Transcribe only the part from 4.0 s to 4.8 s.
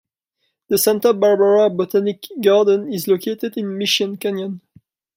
Canyon.